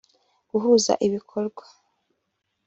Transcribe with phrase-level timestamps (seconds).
[0.49, 1.63] guhuza ibikorwa